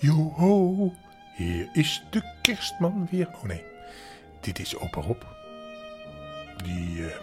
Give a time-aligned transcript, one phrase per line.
[0.00, 0.92] Joho,
[1.34, 3.28] hier is de kerstman weer.
[3.28, 3.64] Oh nee,
[4.40, 5.22] dit is opa Rob.
[6.64, 7.16] Die eh,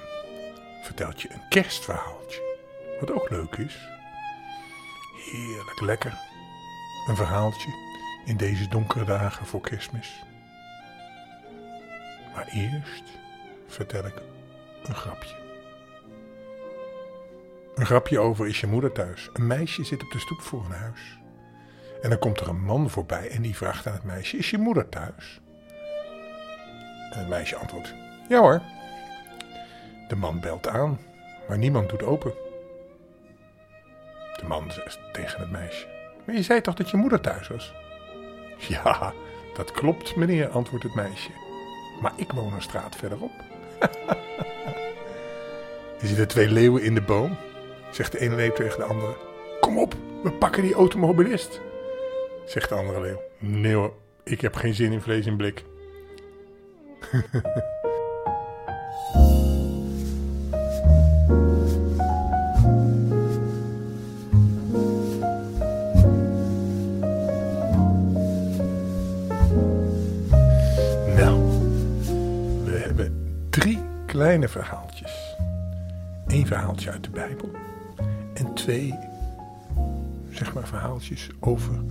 [0.82, 2.42] vertelt je een kerstverhaaltje.
[3.00, 3.78] Wat ook leuk is.
[5.32, 6.20] Heerlijk lekker.
[7.08, 7.70] Een verhaaltje
[8.26, 10.24] in deze donkere dagen voor kerstmis.
[12.34, 13.04] Maar eerst
[13.68, 14.22] vertel ik
[14.84, 15.36] een grapje.
[17.76, 19.30] Een grapje over is je moeder thuis.
[19.34, 21.18] Een meisje zit op de stoep voor een huis.
[22.02, 24.58] En dan komt er een man voorbij en die vraagt aan het meisje: Is je
[24.58, 25.42] moeder thuis?
[27.12, 27.94] En het meisje antwoordt:
[28.30, 28.62] Ja hoor.
[30.08, 31.00] De man belt aan,
[31.48, 32.34] maar niemand doet open.
[34.36, 35.88] De man zegt tegen het meisje:
[36.26, 37.74] Maar je zei toch dat je moeder thuis was?
[38.58, 39.14] Ja,
[39.54, 41.30] dat klopt, meneer, antwoordt het meisje.
[42.02, 43.32] Maar ik woon een straat verderop.
[46.02, 47.38] er zitten twee leeuwen in de boom,
[47.92, 49.16] zegt de ene leeuw tegen de andere.
[49.60, 51.62] Kom op, we pakken die automobilist.
[52.46, 53.22] Zegt de andere leeuw.
[53.40, 53.94] Nee hoor,
[54.24, 55.64] ik heb geen zin in vlees in blik.
[71.18, 71.40] nou,
[72.64, 75.36] we hebben drie kleine verhaaltjes.
[76.28, 77.52] Eén verhaaltje uit de Bijbel
[78.34, 78.94] en twee,
[80.32, 81.84] zeg maar, verhaaltjes over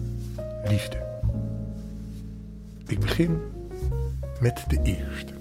[0.69, 0.97] liefde.
[2.87, 3.43] Ik begin
[4.41, 5.33] met de eerste.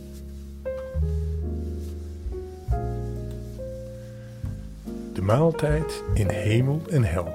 [5.14, 7.34] De maaltijd in hemel en hel.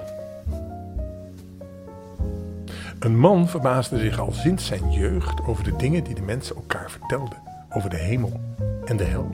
[2.99, 6.91] Een man verbaasde zich al sinds zijn jeugd over de dingen die de mensen elkaar
[6.91, 7.37] vertelden
[7.69, 8.39] over de hemel
[8.85, 9.29] en de hel.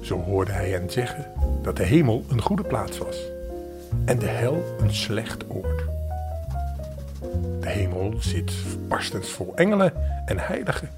[0.00, 3.34] Zo hoorde hij hen zeggen dat de hemel een goede plaats was
[4.04, 5.85] en de hel een slecht oord.
[7.66, 8.52] De hemel zit
[8.88, 9.92] barstens vol engelen
[10.26, 10.90] en heiligen,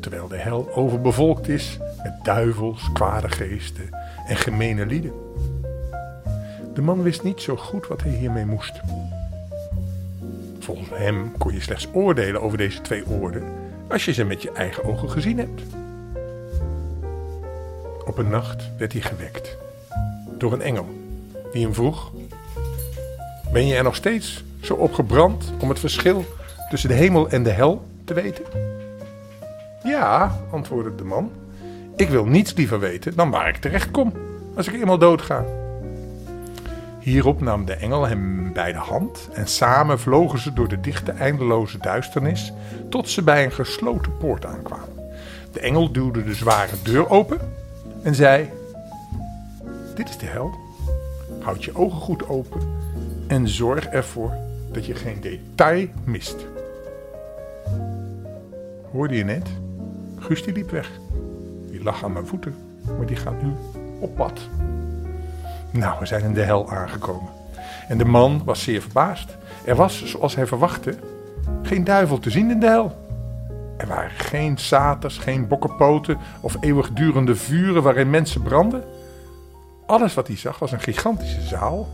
[0.00, 3.88] terwijl de hel overbevolkt is met duivels, kwade geesten
[4.26, 5.12] en gemene lieden.
[6.74, 8.80] De man wist niet zo goed wat hij hiermee moest.
[10.58, 13.42] Volgens hem kon je slechts oordelen over deze twee oorden
[13.88, 15.62] als je ze met je eigen ogen gezien hebt.
[18.06, 19.56] Op een nacht werd hij gewekt
[20.38, 20.86] door een engel
[21.52, 22.12] die hem vroeg:
[23.52, 26.24] Ben je er nog steeds zo op gebrand om het verschil
[26.68, 28.44] tussen de hemel en de hel te weten?
[29.82, 31.30] Ja, antwoordde de man.
[31.96, 34.12] Ik wil niets liever weten dan waar ik terecht kom
[34.56, 35.44] als ik eenmaal doodga.
[37.00, 41.12] Hierop nam de engel hem bij de hand en samen vlogen ze door de dichte
[41.12, 42.52] eindeloze duisternis
[42.88, 45.10] tot ze bij een gesloten poort aankwamen.
[45.52, 47.38] De engel duwde de zware deur open
[48.02, 48.50] en zei:
[49.94, 50.54] Dit is de hel.
[51.40, 52.60] Houd je ogen goed open
[53.26, 54.32] en zorg ervoor
[54.72, 56.36] dat je geen detail mist.
[58.90, 59.48] Hoorde je net?
[60.18, 60.90] Guus die liep weg.
[61.70, 62.54] Die lag aan mijn voeten,
[62.96, 63.52] maar die gaat nu
[63.98, 64.40] op pad.
[65.70, 67.28] Nou, we zijn in de hel aangekomen.
[67.88, 69.36] En de man was zeer verbaasd.
[69.64, 70.94] Er was, zoals hij verwachtte,
[71.62, 72.98] geen duivel te zien in de hel.
[73.76, 78.84] Er waren geen saters, geen bokkenpoten of eeuwigdurende vuren waarin mensen brandden.
[79.86, 81.88] Alles wat hij zag was een gigantische zaal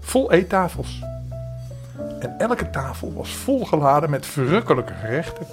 [0.00, 1.02] vol eettafels.
[2.20, 5.46] En elke tafel was volgeladen met verrukkelijke gerechten.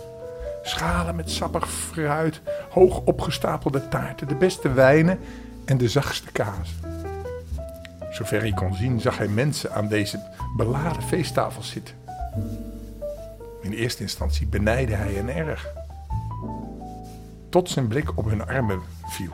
[0.64, 5.20] Schalen met sappig fruit, hoog opgestapelde taarten, de beste wijnen
[5.66, 6.76] en de zachtste kaas.
[8.12, 10.20] Zover hij kon zien zag hij mensen aan deze
[10.58, 11.96] beladen feesttafels zitten.
[13.62, 15.68] In eerste instantie benijdde hij hen erg.
[17.50, 19.32] Tot zijn blik op hun armen viel.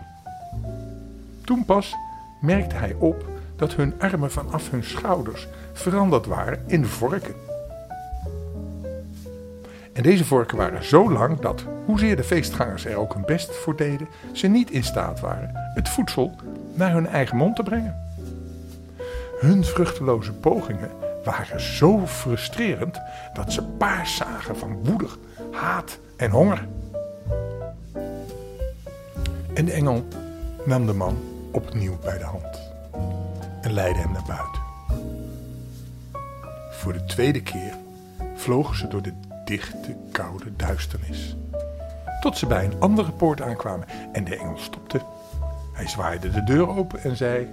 [1.43, 1.95] Toen pas
[2.41, 3.32] merkte hij op
[3.67, 7.35] dat hun armen vanaf hun schouders veranderd waren in vorken.
[9.93, 13.75] En deze vorken waren zo lang dat, hoezeer de feestgangers er ook hun best voor
[13.75, 16.35] deden, ze niet in staat waren het voedsel
[16.73, 17.95] naar hun eigen mond te brengen.
[19.39, 20.91] Hun vruchteloze pogingen
[21.23, 23.01] waren zo frustrerend
[23.33, 25.07] dat ze paars zagen van woede,
[25.51, 26.67] haat en honger.
[29.53, 30.07] En de engel
[30.65, 31.17] nam de man
[31.51, 32.72] opnieuw bij de hand
[33.73, 34.61] leidde hem naar buiten.
[36.71, 37.73] Voor de tweede keer
[38.35, 39.13] vlogen ze door de
[39.45, 41.35] dichte, koude duisternis.
[42.19, 45.01] Tot ze bij een andere poort aankwamen en de engel stopte.
[45.73, 47.47] Hij zwaaide de deur open en zei: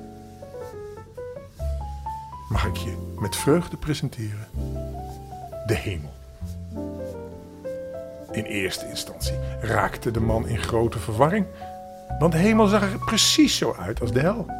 [2.49, 4.49] Mag ik je met vreugde presenteren?
[5.67, 6.13] De hemel.
[8.31, 11.47] In eerste instantie raakte de man in grote verwarring,
[12.19, 14.60] want de hemel zag er precies zo uit als de hel.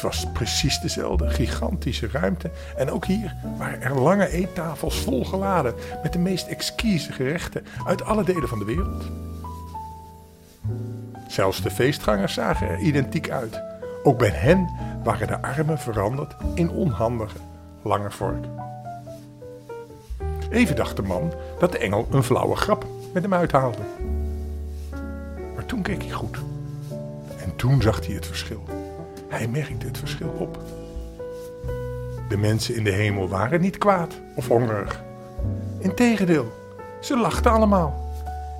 [0.00, 2.50] Het was precies dezelfde gigantische ruimte.
[2.76, 8.24] En ook hier waren er lange eettafels volgeladen met de meest exquise gerechten uit alle
[8.24, 9.04] delen van de wereld.
[11.28, 13.62] Zelfs de feestgangers zagen er identiek uit.
[14.02, 14.70] Ook bij hen
[15.04, 17.38] waren de armen veranderd in onhandige,
[17.82, 18.54] lange vorken.
[20.50, 23.82] Even dacht de man dat de engel een flauwe grap met hem uithaalde.
[25.54, 26.38] Maar toen keek hij goed.
[27.44, 28.79] En toen zag hij het verschil.
[29.30, 30.58] Hij merkte het verschil op.
[32.28, 35.02] De mensen in de hemel waren niet kwaad of hongerig.
[35.78, 36.52] Integendeel,
[37.00, 38.08] ze lachten allemaal.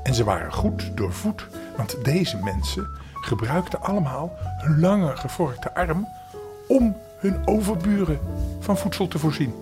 [0.03, 1.47] En ze waren goed doorvoed,
[1.77, 6.09] want deze mensen gebruikten allemaal hun lange gevorkte arm
[6.69, 8.19] om hun overburen
[8.59, 9.55] van voedsel te voorzien.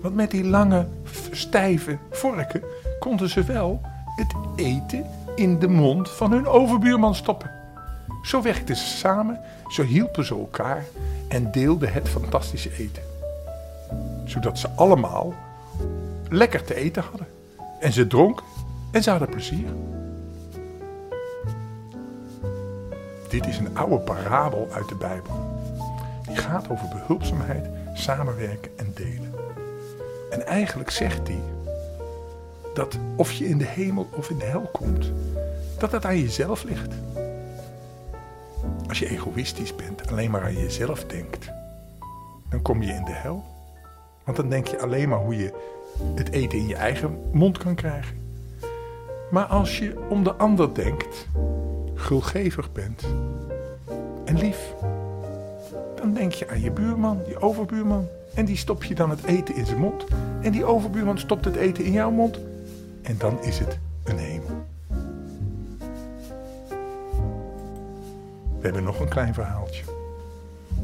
[0.00, 0.86] Want met die lange,
[1.30, 2.62] stijve vorken
[2.98, 3.80] konden ze wel
[4.16, 5.04] het eten
[5.34, 7.55] in de mond van hun overbuurman stoppen.
[8.26, 10.84] Zo werkten ze samen, zo hielpen ze elkaar
[11.28, 13.02] en deelden het fantastische eten.
[14.24, 15.34] Zodat ze allemaal
[16.28, 17.26] lekker te eten hadden.
[17.80, 18.44] En ze dronken
[18.90, 19.68] en ze hadden plezier.
[23.28, 25.60] Dit is een oude parabel uit de Bijbel.
[26.26, 29.34] Die gaat over behulpzaamheid, samenwerken en delen.
[30.30, 31.42] En eigenlijk zegt hij
[32.74, 35.12] dat of je in de hemel of in de hel komt,
[35.78, 36.94] dat dat aan jezelf ligt.
[38.96, 41.50] Als je egoïstisch bent, alleen maar aan jezelf denkt,
[42.48, 43.44] dan kom je in de hel.
[44.24, 45.52] Want dan denk je alleen maar hoe je
[46.14, 48.16] het eten in je eigen mond kan krijgen.
[49.30, 51.28] Maar als je om de ander denkt,
[51.94, 53.06] gulgevig bent
[54.24, 54.74] en lief,
[55.94, 58.08] dan denk je aan je buurman, je overbuurman.
[58.34, 60.04] En die stop je dan het eten in zijn mond.
[60.40, 62.40] En die overbuurman stopt het eten in jouw mond.
[63.02, 64.66] En dan is het een hemel.
[68.66, 69.82] Hebben nog een klein verhaaltje.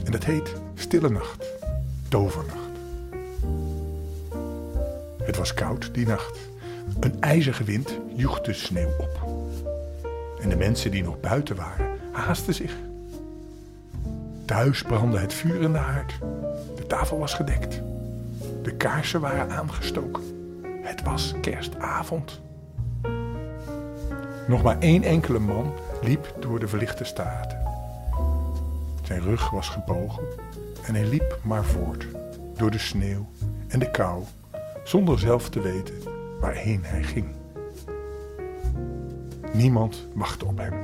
[0.05, 1.47] En dat heet Stille Nacht,
[2.09, 2.59] Tovernacht.
[5.23, 6.39] Het was koud die nacht.
[7.01, 9.21] Een ijzige wind joeg de sneeuw op.
[10.41, 12.77] En de mensen die nog buiten waren, haasten zich.
[14.45, 16.19] Thuis brandde het vuur in de haard.
[16.77, 17.81] De tafel was gedekt.
[18.63, 20.23] De kaarsen waren aangestoken.
[20.83, 22.41] Het was kerstavond.
[24.49, 27.62] Nog maar één enkele man liep door de verlichte straten.
[29.03, 30.25] Zijn rug was gebogen
[30.87, 32.07] en hij liep maar voort
[32.57, 33.29] door de sneeuw
[33.69, 34.23] en de kou,
[34.85, 35.95] zonder zelf te weten
[36.41, 37.27] waarheen hij ging.
[39.53, 40.75] Niemand wachtte op hem.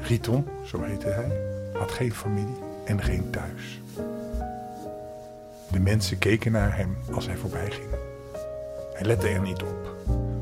[0.00, 1.30] Riton, zo heette hij,
[1.78, 3.80] had geen familie en geen thuis.
[5.70, 7.88] De mensen keken naar hem als hij voorbij ging.
[8.94, 9.94] Hij lette er niet op.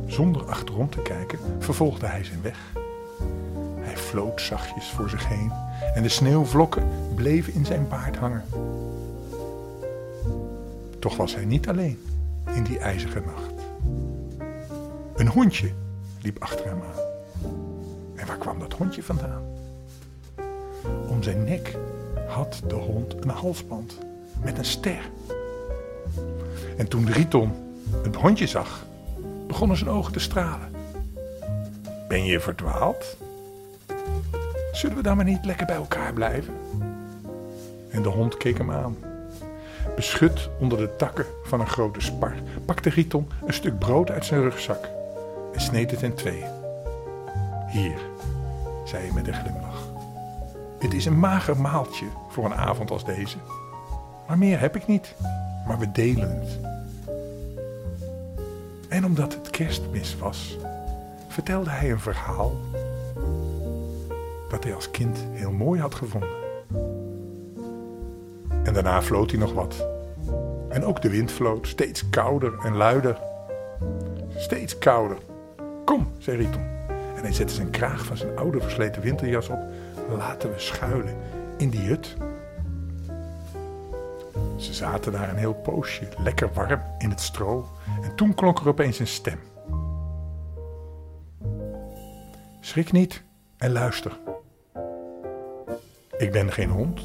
[0.06, 2.58] Zonder achterom te kijken vervolgde hij zijn weg.
[3.80, 5.52] Hij floot zachtjes voor zich heen
[5.94, 8.44] en de sneeuwvlokken bleven in zijn baard hangen.
[10.98, 11.98] Toch was hij niet alleen
[12.54, 13.52] in die ijzige nacht.
[15.16, 15.70] Een hondje
[16.22, 17.02] liep achter hem aan.
[18.14, 19.42] En waar kwam dat hondje vandaan?
[21.08, 21.76] Om zijn nek
[22.28, 23.98] had de hond een halsband
[24.42, 25.10] met een ster.
[26.76, 27.52] En toen Riton
[28.02, 28.84] het hondje zag,
[29.46, 30.68] begonnen zijn ogen te stralen.
[32.08, 33.16] Ben je verdwaald?
[34.78, 36.54] Zullen we dan maar niet lekker bij elkaar blijven?
[37.90, 38.96] En de hond keek hem aan.
[39.96, 44.40] Beschut onder de takken van een grote spar pakte Riton een stuk brood uit zijn
[44.40, 44.88] rugzak
[45.54, 46.48] en sneed het in tweeën.
[47.68, 47.98] Hier,
[48.84, 49.88] zei hij met een glimlach.
[50.78, 53.36] Het is een mager maaltje voor een avond als deze.
[54.26, 55.14] Maar meer heb ik niet,
[55.66, 56.58] maar we delen het.
[58.88, 60.56] En omdat het kerstmis was,
[61.28, 62.56] vertelde hij een verhaal
[64.48, 66.28] dat hij als kind heel mooi had gevonden.
[68.62, 69.86] En daarna floot hij nog wat.
[70.68, 73.20] En ook de wind floot, steeds kouder en luider.
[74.36, 75.16] Steeds kouder.
[75.84, 76.62] Kom, zei Riton.
[76.88, 79.58] En hij zette zijn kraag van zijn oude versleten winterjas op.
[80.16, 81.16] Laten we schuilen
[81.56, 82.16] in die hut.
[84.56, 87.68] Ze zaten daar een heel poosje, lekker warm in het stro.
[88.02, 89.38] En toen klonk er opeens een stem.
[92.60, 93.22] Schrik niet
[93.56, 94.18] en luister.
[96.18, 97.00] Ik ben geen hond.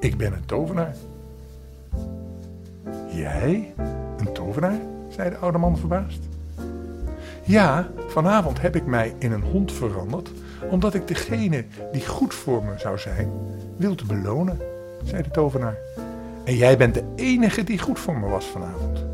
[0.00, 0.94] Ik ben een tovenaar.
[3.10, 3.74] Jij?
[4.18, 4.80] Een tovenaar?
[5.08, 6.28] zei de oude man verbaasd.
[7.44, 10.30] Ja, vanavond heb ik mij in een hond veranderd,
[10.70, 13.30] omdat ik degene die goed voor me zou zijn,
[13.76, 14.58] wilde belonen,
[15.04, 15.76] zei de tovenaar.
[16.44, 19.04] En jij bent de enige die goed voor me was vanavond.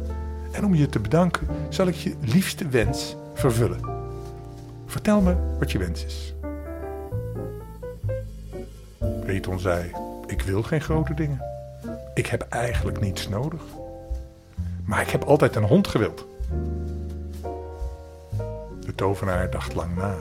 [0.52, 3.80] En om je te bedanken zal ik je liefste wens vervullen.
[4.87, 6.33] Vertel me wat je wens is.
[9.34, 9.90] Riton zei:
[10.26, 11.42] Ik wil geen grote dingen.
[12.14, 13.62] Ik heb eigenlijk niets nodig.
[14.84, 16.26] Maar ik heb altijd een hond gewild.
[18.80, 20.14] De tovenaar dacht lang na.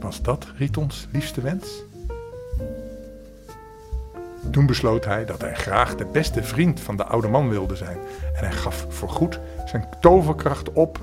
[0.00, 1.82] Was dat Ritons liefste wens?
[4.50, 7.98] Toen besloot hij dat hij graag de beste vriend van de oude man wilde zijn.
[8.34, 11.00] En hij gaf voorgoed zijn toverkracht op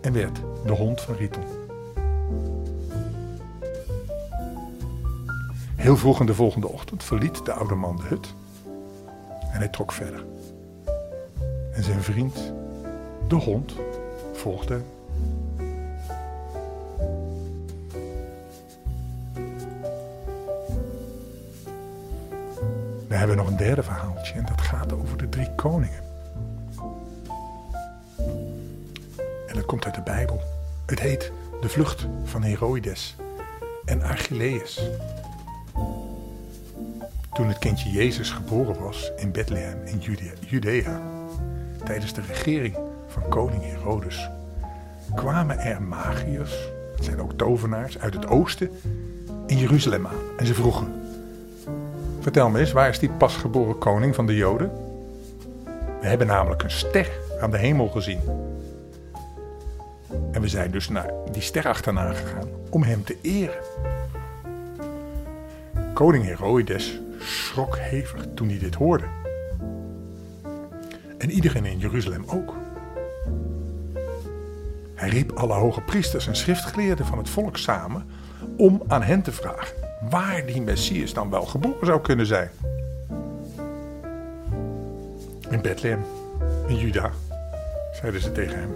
[0.00, 1.57] en werd de hond van Riton.
[5.78, 8.34] Heel vroeg in de volgende ochtend verliet de oude man de hut
[9.52, 10.24] en hij trok verder.
[11.72, 12.52] En zijn vriend,
[13.28, 13.74] de hond,
[14.32, 14.84] volgde hem.
[23.08, 26.02] We hebben nog een derde verhaaltje en dat gaat over de drie koningen.
[29.46, 30.40] En dat komt uit de Bijbel.
[30.86, 33.16] Het heet De Vlucht van Heroides
[33.84, 34.90] en Achilleus.
[37.38, 39.98] Toen het kindje Jezus geboren was in Bethlehem in
[40.46, 41.00] Judea,
[41.84, 42.76] tijdens de regering
[43.06, 44.28] van koning Herodes,
[45.14, 48.70] kwamen er magiërs, dat zijn ook tovenaars, uit het oosten
[49.46, 50.38] in Jeruzalem aan.
[50.38, 51.02] En ze vroegen,
[52.20, 54.70] vertel me eens, waar is die pasgeboren koning van de Joden?
[56.00, 58.20] We hebben namelijk een ster aan de hemel gezien.
[60.32, 63.62] En we zijn dus naar die ster achterna gegaan om hem te eren.
[65.94, 69.04] Koning Herodes schrok hevig toen hij dit hoorde.
[71.18, 72.54] En iedereen in Jeruzalem ook.
[74.94, 78.06] Hij riep alle hoge priesters en schriftgeleerden van het volk samen
[78.56, 79.74] om aan hen te vragen
[80.10, 82.50] waar die Messias dan wel geboren zou kunnen zijn.
[85.50, 86.04] In Bethlehem,
[86.66, 87.10] in Juda,
[87.92, 88.70] zeiden ze tegen hem.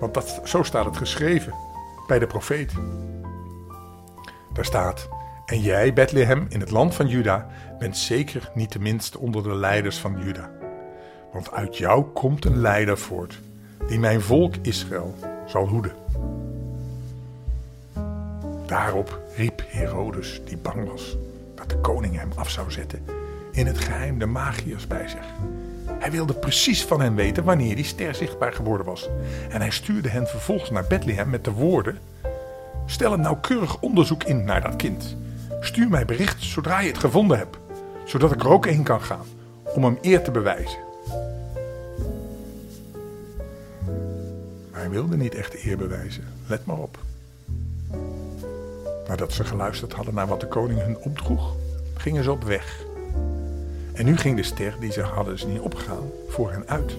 [0.00, 1.54] Want dat, zo staat het geschreven
[2.06, 2.72] bij de profeet.
[4.52, 5.08] Daar staat:
[5.48, 7.46] En jij, Bethlehem, in het land van Juda,
[7.78, 10.50] bent zeker niet de minste onder de leiders van Juda.
[11.32, 13.40] Want uit jou komt een leider voort,
[13.86, 15.14] die mijn volk Israël
[15.46, 15.92] zal hoeden.
[18.66, 21.16] Daarop riep Herodes, die bang was
[21.54, 23.04] dat de koning hem af zou zetten,
[23.52, 25.26] in het geheim de magiërs bij zich.
[25.98, 29.08] Hij wilde precies van hen weten wanneer die ster zichtbaar geworden was.
[29.50, 31.98] En hij stuurde hen vervolgens naar Bethlehem met de woorden:
[32.86, 35.16] Stel een nauwkeurig onderzoek in naar dat kind.
[35.60, 37.56] Stuur mij bericht zodra je het gevonden hebt,
[38.04, 39.26] zodat ik er ook heen kan gaan
[39.74, 40.78] om hem eer te bewijzen.
[44.72, 46.98] Hij wilde niet echt eer bewijzen, let maar op.
[49.08, 51.54] Nadat ze geluisterd hadden naar wat de koning hun opdroeg,
[51.94, 52.84] gingen ze op weg.
[53.92, 56.96] En nu ging de ster die ze hadden zien opgaan voor hen uit.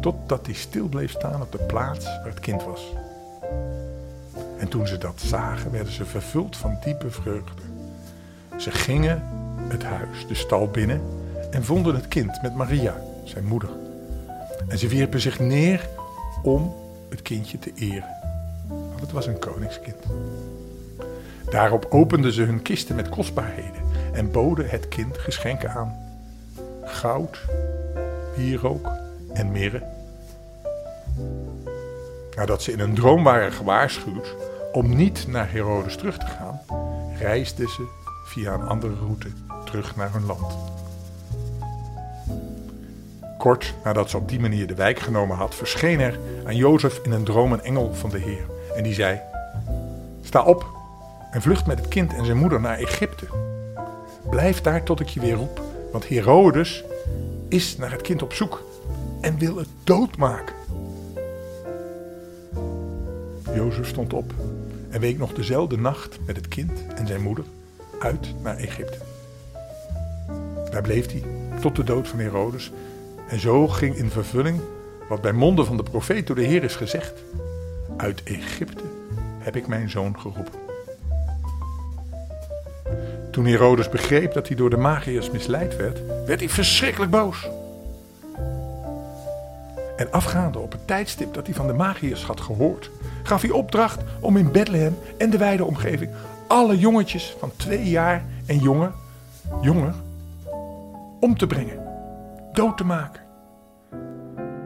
[0.00, 2.92] Totdat hij stil bleef staan op de plaats waar het kind was.
[4.58, 7.62] En toen ze dat zagen, werden ze vervuld van diepe vreugde.
[8.56, 9.22] Ze gingen
[9.68, 11.00] het huis, de stal binnen
[11.50, 12.94] en vonden het kind met Maria,
[13.24, 13.70] zijn moeder.
[14.68, 15.88] En ze wierpen zich neer
[16.42, 16.74] om
[17.08, 18.14] het kindje te eren.
[18.68, 20.04] Want het was een koningskind.
[21.50, 23.82] Daarop openden ze hun kisten met kostbaarheden
[24.12, 25.96] en boden het kind geschenken aan.
[26.84, 27.38] Goud,
[28.36, 28.90] wierook
[29.32, 29.95] en mirre.
[32.36, 34.34] Nadat ze in een droom waren gewaarschuwd
[34.72, 36.60] om niet naar Herodes terug te gaan,
[37.18, 37.86] reisden ze
[38.24, 39.28] via een andere route
[39.64, 40.56] terug naar hun land.
[43.38, 47.12] Kort nadat ze op die manier de wijk genomen had, verscheen er aan Jozef in
[47.12, 48.46] een droom een engel van de Heer.
[48.76, 49.20] En die zei:
[50.22, 50.66] Sta op
[51.30, 53.26] en vlucht met het kind en zijn moeder naar Egypte.
[54.30, 55.60] Blijf daar tot ik je weer roep,
[55.92, 56.84] want Herodes
[57.48, 58.62] is naar het kind op zoek
[59.20, 60.54] en wil het doodmaken.
[63.56, 64.32] Jozef stond op
[64.90, 67.44] en week nog dezelfde nacht met het kind en zijn moeder
[67.98, 68.98] uit naar Egypte.
[70.70, 71.22] Daar bleef hij
[71.60, 72.72] tot de dood van Herodes
[73.28, 74.60] en zo ging in vervulling
[75.08, 77.12] wat bij monden van de profeet door de Heer is gezegd.
[77.96, 78.84] Uit Egypte
[79.38, 80.60] heb ik mijn zoon geroepen.
[83.30, 87.48] Toen Herodes begreep dat hij door de magiërs misleid werd, werd hij verschrikkelijk boos.
[89.96, 92.90] En afgaande op het tijdstip dat hij van de magiërs had gehoord,
[93.22, 96.10] gaf hij opdracht om in Bethlehem en de wijde omgeving
[96.46, 98.92] alle jongetjes van twee jaar en jonger,
[99.60, 99.94] jonger
[101.20, 101.82] om te brengen,
[102.52, 103.20] dood te maken.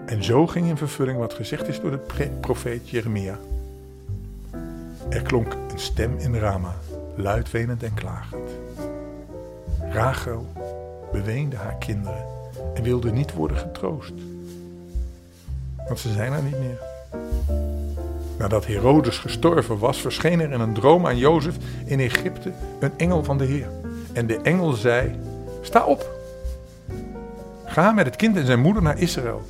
[0.07, 3.39] En zo ging in vervulling wat gezegd is door de profeet Jeremia.
[5.09, 6.75] Er klonk een stem in Rama,
[7.17, 8.51] luidwenend en klagend.
[9.93, 10.47] Rachel
[11.13, 12.25] beweende haar kinderen
[12.75, 14.13] en wilde niet worden getroost.
[15.91, 16.79] Want ze zijn er niet meer.
[18.39, 23.25] Nadat Herodes gestorven was, verscheen er in een droom aan Jozef in Egypte een engel
[23.25, 23.69] van de Heer.
[24.13, 25.19] En de engel zei:
[25.61, 26.11] Sta op.
[27.65, 29.43] Ga met het kind en zijn moeder naar Israël.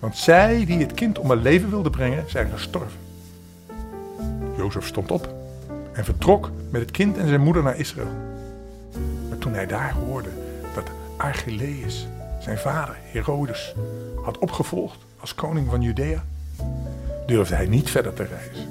[0.00, 2.98] Want zij die het kind om het leven wilden brengen, zijn gestorven.
[4.56, 5.34] Jozef stond op
[5.92, 8.12] en vertrok met het kind en zijn moeder naar Israël.
[9.28, 10.30] Maar toen hij daar hoorde
[10.74, 12.06] dat Archelaeus,
[12.38, 13.74] zijn vader Herodes,
[14.22, 16.24] had opgevolgd als koning van Judea,
[17.26, 18.68] durfde hij niet verder te reizen.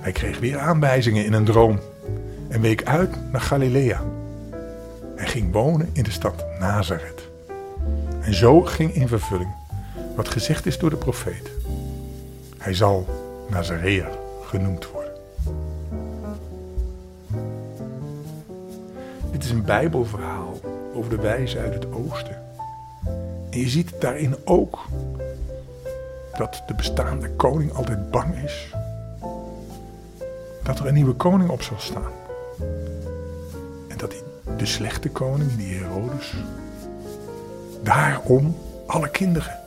[0.00, 1.78] Hij kreeg weer aanwijzingen in een droom
[2.48, 4.02] en week uit naar Galilea.
[5.16, 7.28] Hij ging wonen in de stad Nazareth.
[8.20, 9.50] En zo ging in vervulling
[10.16, 11.50] wat gezegd is door de profeet.
[12.58, 13.06] Hij zal
[13.50, 14.08] Nazareër
[14.44, 15.12] genoemd worden.
[19.32, 20.41] Dit is een Bijbelverhaal
[20.94, 22.42] over de wijze uit het oosten.
[23.50, 24.78] En je ziet daarin ook
[26.36, 28.74] dat de bestaande koning altijd bang is
[30.62, 32.12] dat er een nieuwe koning op zal staan.
[33.88, 34.22] En dat die,
[34.56, 36.34] de slechte koning, die Herodes,
[37.82, 38.56] daarom
[38.86, 39.60] alle kinderen,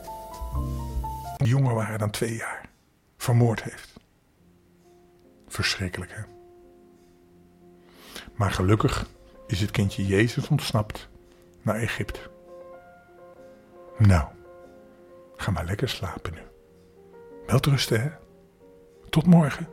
[1.36, 2.68] die jonger waren dan twee jaar,
[3.16, 3.92] vermoord heeft.
[5.48, 6.22] Verschrikkelijk, hè?
[8.34, 9.06] Maar gelukkig
[9.46, 11.08] is het kindje Jezus ontsnapt
[11.66, 12.20] naar Egypte.
[13.98, 14.28] Nou,
[15.36, 16.40] ga maar lekker slapen nu.
[17.46, 18.10] Welterusten, hè?
[19.08, 19.68] Tot morgen.